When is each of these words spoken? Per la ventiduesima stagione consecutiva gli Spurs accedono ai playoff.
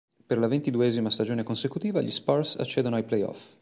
Per 0.27 0.39
la 0.39 0.47
ventiduesima 0.47 1.11
stagione 1.11 1.43
consecutiva 1.43 2.01
gli 2.01 2.09
Spurs 2.09 2.55
accedono 2.55 2.95
ai 2.95 3.03
playoff. 3.03 3.53